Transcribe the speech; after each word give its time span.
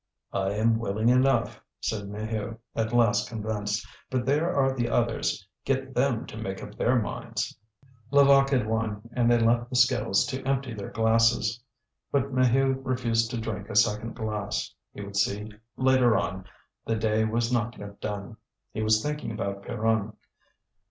"I 0.33 0.53
am 0.53 0.79
willing 0.79 1.09
enough," 1.09 1.61
said 1.79 2.09
Maheu, 2.09 2.57
at 2.75 2.91
last 2.91 3.29
convinced. 3.29 3.87
"But 4.09 4.25
there 4.25 4.51
are 4.51 4.73
the 4.75 4.89
others; 4.89 5.47
get 5.63 5.93
them 5.93 6.25
to 6.25 6.37
make 6.37 6.63
up 6.63 6.73
their 6.73 6.95
minds." 6.95 7.55
Levaque 8.09 8.49
had 8.49 8.65
won, 8.65 9.07
and 9.13 9.29
they 9.29 9.37
left 9.37 9.69
the 9.69 9.75
skittles 9.75 10.25
to 10.25 10.41
empty 10.43 10.73
their 10.73 10.89
glasses. 10.89 11.61
But 12.11 12.33
Maheu 12.33 12.81
refused 12.83 13.29
to 13.29 13.39
drink 13.39 13.69
a 13.69 13.75
second 13.75 14.15
glass; 14.15 14.73
he 14.91 15.01
would 15.01 15.17
see 15.17 15.51
later 15.77 16.17
on, 16.17 16.45
the 16.83 16.95
day 16.95 17.23
was 17.23 17.51
not 17.53 17.77
yet 17.77 18.01
done. 18.01 18.37
He 18.73 18.81
was 18.81 19.03
thinking 19.03 19.31
about 19.31 19.61
Pierron. 19.61 20.15